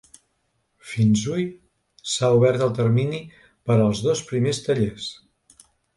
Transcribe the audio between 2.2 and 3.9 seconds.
obert el termini per